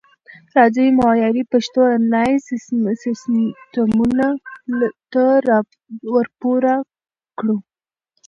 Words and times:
راځئ 0.55 0.87
معیاري 0.99 1.43
پښتو 1.51 1.81
انلاین 1.95 2.37
سیستمونو 2.47 4.29
ته 5.11 5.23
ورپوره 6.15 6.73
کړو 7.37 7.55